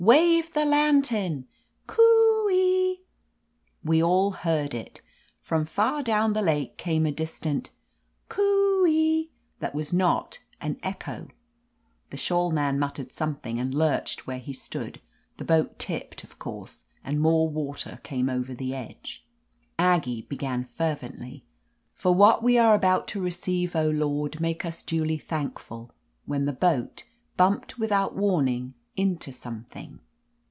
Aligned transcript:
"Wave 0.03 0.51
the 0.53 0.65
lantern! 0.65 1.45
Coo— 1.85 2.49
ee!" 2.51 3.03
We 3.83 4.01
all 4.01 4.31
heard 4.31 4.73
it. 4.73 4.99
From 5.43 5.63
far 5.63 6.01
down 6.01 6.33
the 6.33 6.41
lake 6.41 6.75
came 6.79 7.05
a 7.05 7.11
distant 7.11 7.69
"coo— 8.27 8.87
ee" 8.89 9.29
that 9.59 9.75
was 9.75 9.93
not 9.93 10.39
an 10.59 10.77
echo. 10.81 11.27
The 12.09 12.17
shawl 12.17 12.49
man 12.49 12.79
muttered 12.79 13.13
something 13.13 13.59
and 13.59 13.75
lurched 13.75 14.25
where 14.25 14.39
he 14.39 14.53
stood: 14.53 14.99
the 15.37 15.45
boat 15.45 15.77
tipped, 15.77 16.23
of 16.23 16.39
course, 16.39 16.85
and 17.03 17.21
more 17.21 17.47
water 17.47 17.99
came 18.01 18.27
over 18.27 18.55
the 18.55 18.73
edge. 18.73 19.23
Aggie 19.77 20.23
began 20.23 20.63
fervently, 20.63 21.45
"For 21.93 22.11
what 22.15 22.41
we 22.41 22.57
are 22.57 22.73
about 22.73 23.07
to 23.09 23.21
receive, 23.21 23.75
O 23.75 23.87
Lord, 23.91 24.39
make 24.41 24.65
us 24.65 24.81
duly 24.81 25.19
thank 25.19 25.59
ful," 25.59 25.93
when 26.25 26.45
the 26.45 26.53
boat 26.53 27.03
bumped 27.37 27.77
without 27.77 28.15
warning 28.15 28.73
into 28.97 29.31
something. 29.31 29.97